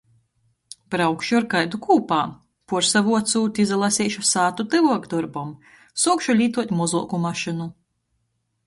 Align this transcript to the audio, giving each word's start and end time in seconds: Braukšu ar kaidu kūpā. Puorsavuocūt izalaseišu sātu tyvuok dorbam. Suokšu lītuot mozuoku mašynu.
Braukšu 0.93 1.35
ar 1.39 1.45
kaidu 1.51 1.79
kūpā. 1.83 2.17
Puorsavuocūt 2.73 3.61
izalaseišu 3.65 4.27
sātu 4.33 4.67
tyvuok 4.73 5.07
dorbam. 5.15 5.53
Suokšu 6.07 6.37
lītuot 6.43 6.77
mozuoku 6.83 7.23
mašynu. 7.29 7.75